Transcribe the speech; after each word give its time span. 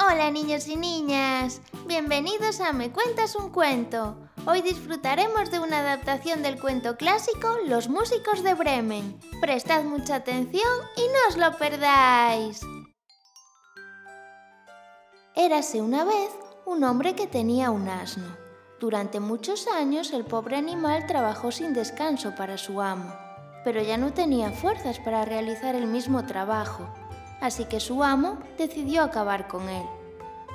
Hola 0.00 0.30
niños 0.32 0.66
y 0.66 0.76
niñas, 0.76 1.60
bienvenidos 1.86 2.60
a 2.60 2.72
Me 2.72 2.90
Cuentas 2.90 3.36
un 3.36 3.50
Cuento. 3.50 4.16
Hoy 4.44 4.60
disfrutaremos 4.60 5.52
de 5.52 5.60
una 5.60 5.80
adaptación 5.80 6.42
del 6.42 6.58
cuento 6.58 6.96
clásico 6.96 7.56
Los 7.66 7.88
Músicos 7.88 8.42
de 8.42 8.54
Bremen. 8.54 9.20
Prestad 9.40 9.84
mucha 9.84 10.16
atención 10.16 10.68
y 10.96 11.02
no 11.02 11.28
os 11.28 11.36
lo 11.36 11.56
perdáis. 11.58 12.62
Érase 15.36 15.80
una 15.80 16.04
vez 16.04 16.30
un 16.66 16.82
hombre 16.82 17.14
que 17.14 17.28
tenía 17.28 17.70
un 17.70 17.88
asno. 17.88 18.36
Durante 18.80 19.20
muchos 19.20 19.68
años 19.68 20.12
el 20.12 20.24
pobre 20.24 20.56
animal 20.56 21.06
trabajó 21.06 21.52
sin 21.52 21.72
descanso 21.72 22.34
para 22.34 22.58
su 22.58 22.82
amo, 22.82 23.14
pero 23.62 23.80
ya 23.80 23.96
no 23.96 24.12
tenía 24.12 24.50
fuerzas 24.50 24.98
para 24.98 25.24
realizar 25.24 25.76
el 25.76 25.86
mismo 25.86 26.26
trabajo, 26.26 26.92
así 27.44 27.66
que 27.66 27.78
su 27.78 28.02
amo 28.02 28.38
decidió 28.56 29.02
acabar 29.02 29.48
con 29.48 29.68
él. 29.68 29.84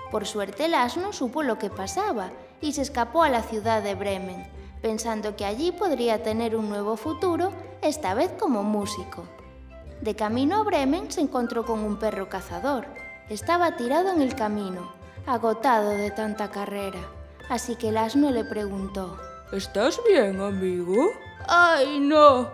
Por 0.10 0.26
suerte 0.26 0.66
el 0.66 0.74
asno 0.74 1.14
supo 1.14 1.44
lo 1.44 1.60
que 1.60 1.70
pasaba 1.70 2.32
y 2.62 2.74
se 2.74 2.82
escapó 2.82 3.22
a 3.22 3.30
la 3.30 3.44
ciudad 3.44 3.84
de 3.84 3.94
Bremen, 3.94 4.48
pensando 4.82 5.36
que 5.36 5.46
allí 5.46 5.72
podría 5.72 6.24
tener 6.24 6.56
un 6.56 6.68
nuevo 6.68 6.98
futuro, 6.98 7.52
esta 7.84 8.16
vez 8.16 8.32
como 8.40 8.64
músico. 8.64 9.26
De 10.02 10.16
camino 10.16 10.62
a 10.62 10.64
Bremen 10.64 11.12
se 11.12 11.22
encontró 11.22 11.64
con 11.64 11.82
un 11.82 11.98
perro 11.98 12.28
cazador. 12.28 12.88
Estaba 13.30 13.78
tirado 13.78 14.12
en 14.12 14.24
el 14.24 14.34
camino, 14.34 14.92
agotado 15.28 15.92
de 15.92 16.10
tanta 16.10 16.50
carrera, 16.50 17.02
así 17.50 17.76
que 17.76 17.90
el 17.90 17.98
asno 17.98 18.32
le 18.32 18.46
preguntó, 18.46 19.16
¿Estás 19.52 20.02
bien, 20.10 20.42
amigo? 20.42 21.12
Ay, 21.48 22.00
no. 22.00 22.50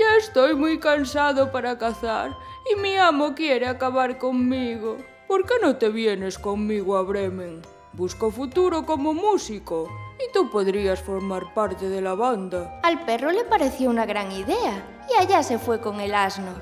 Ya 0.00 0.16
estoy 0.18 0.56
muy 0.56 0.80
cansado 0.80 1.52
para 1.52 1.78
cazar 1.78 2.32
y 2.70 2.76
mi 2.76 2.96
amo 2.96 3.34
quiere 3.34 3.66
acabar 3.66 4.18
conmigo. 4.18 4.96
¿Por 5.26 5.44
qué 5.44 5.54
no 5.60 5.76
te 5.76 5.88
vienes 5.88 6.38
conmigo 6.38 6.96
a 6.96 7.02
Bremen? 7.02 7.62
Busco 7.92 8.30
futuro 8.30 8.84
como 8.84 9.14
músico 9.14 9.88
y 10.18 10.32
tú 10.32 10.50
podrías 10.50 11.00
formar 11.00 11.54
parte 11.54 11.88
de 11.88 12.00
la 12.00 12.14
banda. 12.14 12.80
Al 12.82 13.04
perro 13.04 13.30
le 13.30 13.44
pareció 13.44 13.90
una 13.90 14.06
gran 14.06 14.30
idea 14.32 15.04
y 15.10 15.20
allá 15.20 15.42
se 15.42 15.58
fue 15.58 15.80
con 15.80 16.00
el 16.00 16.14
asno. 16.14 16.52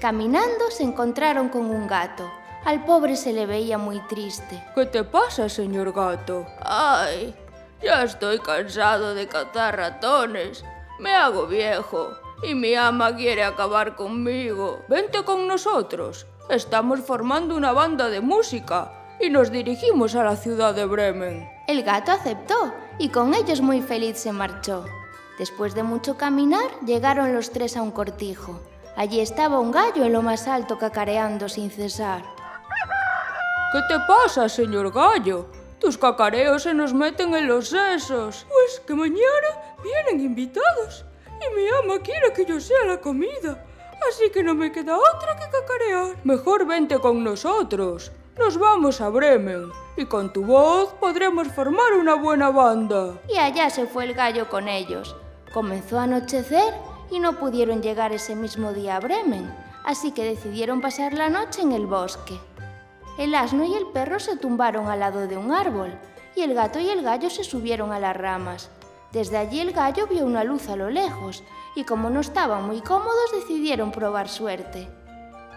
Caminando 0.00 0.70
se 0.70 0.82
encontraron 0.82 1.48
con 1.48 1.66
un 1.66 1.86
gato. 1.86 2.30
Al 2.64 2.84
pobre 2.84 3.16
se 3.16 3.32
le 3.32 3.46
veía 3.46 3.78
muy 3.78 4.00
triste. 4.08 4.62
¿Qué 4.74 4.86
te 4.86 5.04
pasa, 5.04 5.48
señor 5.48 5.92
gato? 5.92 6.46
Ay, 6.64 7.34
ya 7.82 8.02
estoy 8.02 8.38
cansado 8.40 9.14
de 9.14 9.28
cazar 9.28 9.76
ratones. 9.76 10.64
Me 10.98 11.14
hago 11.14 11.46
viejo 11.46 12.25
y 12.42 12.54
mi 12.54 12.74
ama 12.74 13.14
quiere 13.16 13.44
acabar 13.44 13.96
conmigo. 13.96 14.80
Vente 14.88 15.24
con 15.24 15.46
nosotros. 15.46 16.26
Estamos 16.48 17.00
formando 17.00 17.56
una 17.56 17.72
banda 17.72 18.08
de 18.08 18.20
música 18.20 18.92
y 19.20 19.30
nos 19.30 19.50
dirigimos 19.50 20.14
a 20.14 20.24
la 20.24 20.36
ciudad 20.36 20.74
de 20.74 20.84
Bremen. 20.84 21.48
El 21.66 21.82
gato 21.82 22.12
aceptó 22.12 22.72
y 22.98 23.08
con 23.08 23.34
ellos 23.34 23.60
muy 23.60 23.82
feliz 23.82 24.18
se 24.18 24.32
marchó. 24.32 24.84
Después 25.38 25.74
de 25.74 25.82
mucho 25.82 26.16
caminar, 26.16 26.70
llegaron 26.84 27.34
los 27.34 27.50
tres 27.50 27.76
a 27.76 27.82
un 27.82 27.90
cortijo. 27.90 28.60
Allí 28.96 29.20
estaba 29.20 29.60
un 29.60 29.72
gallo 29.72 30.04
en 30.04 30.12
lo 30.12 30.22
más 30.22 30.48
alto 30.48 30.78
cacareando 30.78 31.48
sin 31.48 31.70
cesar. 31.70 32.22
¿Qué 33.72 33.80
te 33.88 33.98
pasa, 34.06 34.48
señor 34.48 34.92
gallo? 34.92 35.46
Tus 35.80 35.98
cacareos 35.98 36.62
se 36.62 36.72
nos 36.72 36.94
meten 36.94 37.34
en 37.34 37.48
los 37.48 37.68
sesos. 37.68 38.46
Pues 38.48 38.80
que 38.86 38.94
mañana 38.94 39.76
vienen 39.82 40.24
invitados 40.24 41.05
y 41.40 41.54
mi 41.54 41.66
ama 41.68 42.02
quiere 42.02 42.32
que 42.32 42.44
yo 42.44 42.60
sea 42.60 42.84
la 42.86 43.00
comida. 43.00 43.64
Así 44.08 44.30
que 44.30 44.42
no 44.42 44.54
me 44.54 44.72
queda 44.72 44.96
otra 44.96 45.36
que 45.36 45.50
cacarear. 45.50 46.16
Mejor 46.24 46.66
vente 46.66 46.98
con 46.98 47.24
nosotros. 47.24 48.12
Nos 48.38 48.58
vamos 48.58 49.00
a 49.00 49.08
Bremen 49.08 49.70
y 49.96 50.04
con 50.04 50.32
tu 50.32 50.44
voz 50.44 50.92
podremos 51.00 51.48
formar 51.48 51.94
una 51.94 52.14
buena 52.14 52.50
banda. 52.50 53.14
Y 53.28 53.38
allá 53.38 53.70
se 53.70 53.86
fue 53.86 54.04
el 54.04 54.14
gallo 54.14 54.48
con 54.50 54.68
ellos. 54.68 55.16
Comenzó 55.54 55.98
a 55.98 56.02
anochecer 56.02 56.74
y 57.10 57.18
no 57.18 57.38
pudieron 57.38 57.82
llegar 57.82 58.12
ese 58.12 58.36
mismo 58.36 58.72
día 58.72 58.96
a 58.96 59.00
Bremen, 59.00 59.50
así 59.84 60.12
que 60.12 60.24
decidieron 60.24 60.82
pasar 60.82 61.14
la 61.14 61.30
noche 61.30 61.62
en 61.62 61.72
el 61.72 61.86
bosque. 61.86 62.38
El 63.18 63.34
asno 63.34 63.64
y 63.64 63.74
el 63.74 63.86
perro 63.86 64.20
se 64.20 64.36
tumbaron 64.36 64.88
al 64.88 65.00
lado 65.00 65.26
de 65.26 65.38
un 65.38 65.52
árbol 65.52 65.98
y 66.34 66.42
el 66.42 66.52
gato 66.52 66.78
y 66.78 66.90
el 66.90 67.02
gallo 67.02 67.30
se 67.30 67.42
subieron 67.42 67.90
a 67.92 67.98
las 67.98 68.14
ramas. 68.14 68.70
Desde 69.12 69.38
allí 69.38 69.60
el 69.60 69.72
gallo 69.72 70.06
vio 70.06 70.24
una 70.24 70.44
luz 70.44 70.68
a 70.68 70.76
lo 70.76 70.90
lejos 70.90 71.42
y 71.74 71.84
como 71.84 72.10
no 72.10 72.20
estaban 72.20 72.66
muy 72.66 72.80
cómodos 72.80 73.32
decidieron 73.32 73.92
probar 73.92 74.28
suerte. 74.28 74.88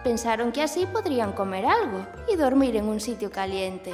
Pensaron 0.04 0.50
que 0.52 0.62
así 0.62 0.86
podrían 0.86 1.32
comer 1.32 1.66
algo 1.66 2.06
y 2.32 2.36
dormir 2.36 2.76
en 2.76 2.88
un 2.88 3.00
sitio 3.00 3.30
caliente. 3.30 3.92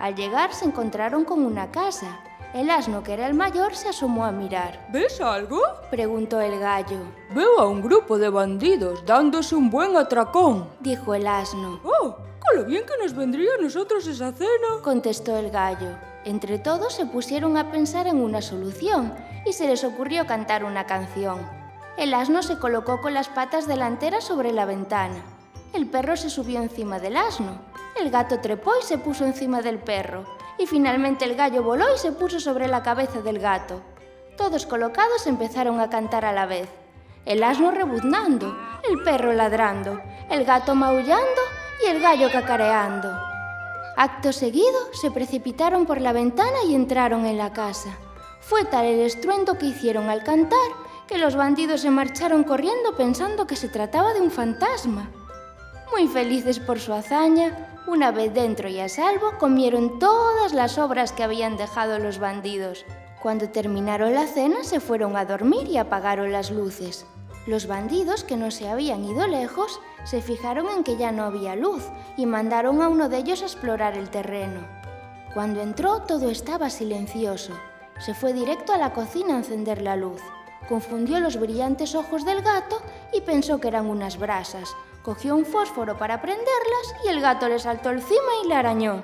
Al 0.00 0.14
llegar 0.14 0.52
se 0.52 0.64
encontraron 0.64 1.24
con 1.24 1.44
una 1.44 1.70
casa. 1.70 2.20
El 2.54 2.70
asno, 2.70 3.02
que 3.02 3.12
era 3.12 3.26
el 3.26 3.34
mayor, 3.34 3.74
se 3.76 3.90
asomó 3.90 4.24
a 4.24 4.32
mirar. 4.32 4.88
¿Ves 4.90 5.20
algo? 5.20 5.60
Preguntó 5.90 6.40
el 6.40 6.58
gallo. 6.58 6.98
Veo 7.34 7.60
a 7.60 7.68
un 7.68 7.82
grupo 7.82 8.18
de 8.18 8.30
bandidos 8.30 9.04
dándose 9.04 9.54
un 9.54 9.70
buen 9.70 9.96
atracón, 9.96 10.66
Dijo 10.80 11.14
el 11.14 11.26
asno. 11.26 11.78
¡Oh! 11.84 12.16
Con 12.40 12.56
lo 12.56 12.64
bien 12.64 12.84
que 12.86 13.02
nos 13.02 13.14
vendría 13.14 13.50
a 13.58 13.62
nosotros 13.62 14.06
esa 14.06 14.32
cena. 14.32 14.80
Contestó 14.82 15.36
el 15.36 15.50
gallo. 15.50 16.07
Entre 16.24 16.58
todos 16.58 16.94
se 16.94 17.06
pusieron 17.06 17.56
a 17.56 17.70
pensar 17.70 18.06
en 18.06 18.20
una 18.20 18.42
solución 18.42 19.14
y 19.46 19.52
se 19.52 19.66
les 19.66 19.84
ocurrió 19.84 20.26
cantar 20.26 20.64
una 20.64 20.86
canción. 20.86 21.48
El 21.96 22.14
asno 22.14 22.42
se 22.42 22.58
colocó 22.58 23.00
con 23.00 23.14
las 23.14 23.28
patas 23.28 23.66
delanteras 23.66 24.24
sobre 24.24 24.52
la 24.52 24.64
ventana. 24.64 25.22
El 25.72 25.86
perro 25.86 26.16
se 26.16 26.30
subió 26.30 26.60
encima 26.60 26.98
del 26.98 27.16
asno. 27.16 27.58
El 28.00 28.10
gato 28.10 28.40
trepó 28.40 28.72
y 28.80 28.84
se 28.84 28.98
puso 28.98 29.24
encima 29.24 29.62
del 29.62 29.78
perro. 29.78 30.24
Y 30.58 30.66
finalmente 30.66 31.24
el 31.24 31.34
gallo 31.34 31.62
voló 31.62 31.86
y 31.94 31.98
se 31.98 32.12
puso 32.12 32.40
sobre 32.40 32.68
la 32.68 32.82
cabeza 32.82 33.20
del 33.20 33.38
gato. 33.38 33.80
Todos 34.36 34.66
colocados 34.66 35.26
empezaron 35.26 35.80
a 35.80 35.90
cantar 35.90 36.24
a 36.24 36.32
la 36.32 36.46
vez. 36.46 36.68
El 37.24 37.42
asno 37.42 37.70
rebuznando, 37.70 38.56
el 38.88 39.02
perro 39.02 39.32
ladrando, 39.32 40.00
el 40.30 40.44
gato 40.44 40.74
maullando 40.74 41.42
y 41.84 41.90
el 41.90 42.00
gallo 42.00 42.30
cacareando. 42.30 43.37
Acto 44.00 44.32
seguido, 44.32 44.78
se 44.92 45.10
precipitaron 45.10 45.84
por 45.84 46.00
la 46.00 46.12
ventana 46.12 46.58
y 46.68 46.76
entraron 46.76 47.26
en 47.26 47.36
la 47.36 47.52
casa. 47.52 47.98
Fue 48.38 48.64
tal 48.64 48.84
el 48.84 49.00
estruendo 49.00 49.58
que 49.58 49.66
hicieron 49.66 50.08
al 50.08 50.22
cantar 50.22 50.70
que 51.08 51.18
los 51.18 51.34
bandidos 51.34 51.80
se 51.80 51.90
marcharon 51.90 52.44
corriendo 52.44 52.94
pensando 52.96 53.48
que 53.48 53.56
se 53.56 53.68
trataba 53.68 54.14
de 54.14 54.20
un 54.20 54.30
fantasma. 54.30 55.10
Muy 55.90 56.06
felices 56.06 56.60
por 56.60 56.78
su 56.78 56.92
hazaña, 56.92 57.80
una 57.88 58.12
vez 58.12 58.32
dentro 58.32 58.68
y 58.68 58.78
a 58.78 58.88
salvo, 58.88 59.32
comieron 59.36 59.98
todas 59.98 60.52
las 60.52 60.78
obras 60.78 61.10
que 61.10 61.24
habían 61.24 61.56
dejado 61.56 61.98
los 61.98 62.20
bandidos. 62.20 62.84
Cuando 63.20 63.48
terminaron 63.48 64.14
la 64.14 64.28
cena, 64.28 64.62
se 64.62 64.78
fueron 64.78 65.16
a 65.16 65.24
dormir 65.24 65.66
y 65.66 65.76
apagaron 65.76 66.30
las 66.30 66.52
luces. 66.52 67.04
Los 67.48 67.66
bandidos, 67.66 68.24
que 68.24 68.36
no 68.36 68.50
se 68.50 68.68
habían 68.68 69.02
ido 69.06 69.26
lejos, 69.26 69.80
se 70.04 70.20
fijaron 70.20 70.68
en 70.68 70.84
que 70.84 70.98
ya 70.98 71.12
no 71.12 71.24
había 71.24 71.56
luz 71.56 71.82
y 72.18 72.26
mandaron 72.26 72.82
a 72.82 72.88
uno 72.88 73.08
de 73.08 73.16
ellos 73.16 73.40
a 73.40 73.46
explorar 73.46 73.96
el 73.96 74.10
terreno. 74.10 74.60
Cuando 75.32 75.62
entró 75.62 76.02
todo 76.02 76.28
estaba 76.28 76.68
silencioso. 76.68 77.54
Se 78.00 78.12
fue 78.12 78.34
directo 78.34 78.74
a 78.74 78.76
la 78.76 78.92
cocina 78.92 79.32
a 79.32 79.38
encender 79.38 79.80
la 79.80 79.96
luz. 79.96 80.20
Confundió 80.68 81.20
los 81.20 81.40
brillantes 81.40 81.94
ojos 81.94 82.26
del 82.26 82.42
gato 82.42 82.82
y 83.14 83.22
pensó 83.22 83.58
que 83.58 83.68
eran 83.68 83.86
unas 83.86 84.18
brasas. 84.18 84.68
Cogió 85.02 85.34
un 85.34 85.46
fósforo 85.46 85.96
para 85.96 86.20
prenderlas 86.20 86.94
y 87.06 87.08
el 87.08 87.22
gato 87.22 87.48
le 87.48 87.58
saltó 87.58 87.88
encima 87.88 88.28
y 88.44 88.48
le 88.48 88.56
arañó. 88.56 89.02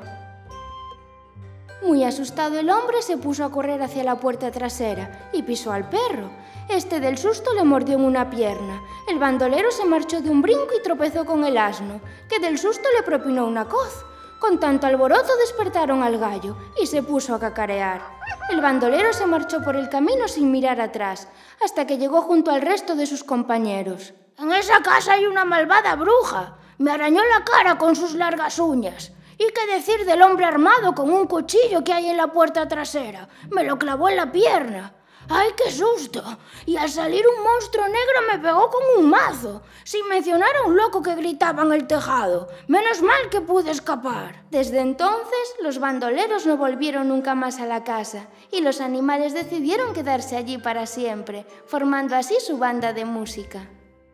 Muy 1.84 2.02
asustado 2.02 2.58
el 2.58 2.70
hombre 2.70 3.02
se 3.02 3.18
puso 3.18 3.44
a 3.44 3.50
correr 3.50 3.82
hacia 3.82 4.04
la 4.04 4.16
puerta 4.16 4.50
trasera 4.50 5.28
y 5.34 5.42
pisó 5.42 5.70
al 5.70 5.90
perro. 5.90 6.30
Este 6.70 6.98
del 6.98 7.18
susto 7.18 7.52
le 7.52 7.62
mordió 7.62 7.96
en 7.96 8.04
una 8.06 8.30
pierna. 8.30 8.80
El 9.06 9.18
bandolero 9.18 9.70
se 9.70 9.84
marchó 9.84 10.22
de 10.22 10.30
un 10.30 10.40
brinco 10.40 10.70
y 10.74 10.82
tropezó 10.82 11.26
con 11.26 11.44
el 11.44 11.58
asno, 11.58 12.00
que 12.26 12.38
del 12.38 12.58
susto 12.58 12.88
le 12.96 13.02
propinó 13.02 13.46
una 13.46 13.66
coz. 13.66 14.02
Con 14.40 14.58
tanto 14.58 14.86
alboroto 14.86 15.36
despertaron 15.36 16.02
al 16.02 16.16
gallo 16.16 16.56
y 16.80 16.86
se 16.86 17.02
puso 17.02 17.34
a 17.34 17.38
cacarear. 17.38 18.00
El 18.48 18.62
bandolero 18.62 19.12
se 19.12 19.26
marchó 19.26 19.62
por 19.62 19.76
el 19.76 19.90
camino 19.90 20.26
sin 20.26 20.50
mirar 20.50 20.80
atrás, 20.80 21.28
hasta 21.62 21.86
que 21.86 21.98
llegó 21.98 22.22
junto 22.22 22.50
al 22.50 22.62
resto 22.62 22.94
de 22.96 23.04
sus 23.04 23.24
compañeros. 23.24 24.14
En 24.38 24.50
esa 24.52 24.80
casa 24.80 25.12
hay 25.12 25.26
una 25.26 25.44
malvada 25.44 25.96
bruja. 25.96 26.56
Me 26.78 26.92
arañó 26.92 27.20
la 27.24 27.44
cara 27.44 27.76
con 27.76 27.94
sus 27.94 28.14
largas 28.14 28.58
uñas. 28.58 29.12
¿Y 29.36 29.46
qué 29.52 29.74
decir 29.74 30.04
del 30.04 30.22
hombre 30.22 30.44
armado 30.44 30.94
con 30.94 31.10
un 31.10 31.26
cuchillo 31.26 31.82
que 31.82 31.92
hay 31.92 32.06
en 32.06 32.16
la 32.16 32.28
puerta 32.28 32.68
trasera? 32.68 33.28
Me 33.50 33.64
lo 33.64 33.78
clavó 33.78 34.08
en 34.08 34.16
la 34.16 34.30
pierna. 34.30 34.94
¡Ay, 35.28 35.52
qué 35.56 35.70
susto! 35.70 36.22
Y 36.66 36.76
al 36.76 36.90
salir 36.90 37.24
un 37.26 37.42
monstruo 37.42 37.86
negro 37.86 38.20
me 38.30 38.38
pegó 38.38 38.70
con 38.70 38.82
un 38.98 39.08
mazo, 39.08 39.62
sin 39.82 40.06
mencionar 40.06 40.54
a 40.56 40.66
un 40.66 40.76
loco 40.76 41.02
que 41.02 41.14
gritaba 41.14 41.62
en 41.62 41.72
el 41.72 41.86
tejado. 41.86 42.48
Menos 42.68 43.00
mal 43.00 43.30
que 43.30 43.40
pude 43.40 43.70
escapar. 43.70 44.44
Desde 44.50 44.80
entonces, 44.80 45.54
los 45.62 45.78
bandoleros 45.78 46.46
no 46.46 46.56
volvieron 46.56 47.08
nunca 47.08 47.34
más 47.34 47.58
a 47.58 47.66
la 47.66 47.84
casa 47.84 48.28
y 48.50 48.60
los 48.60 48.80
animales 48.80 49.32
decidieron 49.32 49.94
quedarse 49.94 50.36
allí 50.36 50.58
para 50.58 50.86
siempre, 50.86 51.46
formando 51.66 52.14
así 52.16 52.36
su 52.38 52.58
banda 52.58 52.92
de 52.92 53.06
música. 53.06 53.68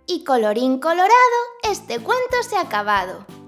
Y 0.06 0.24
colorín 0.24 0.78
colorado, 0.78 1.10
este 1.62 1.98
cuento 1.98 2.42
se 2.48 2.56
ha 2.56 2.62
acabado. 2.62 3.26